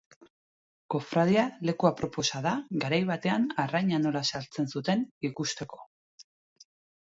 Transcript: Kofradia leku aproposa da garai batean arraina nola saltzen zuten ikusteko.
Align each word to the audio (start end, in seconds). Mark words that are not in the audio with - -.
Kofradia 0.93 1.43
leku 1.69 1.89
aproposa 1.89 2.41
da 2.47 2.55
garai 2.85 3.01
batean 3.11 3.47
arraina 3.67 4.03
nola 4.09 4.27
saltzen 4.35 4.73
zuten 4.77 5.07
ikusteko. 5.33 5.87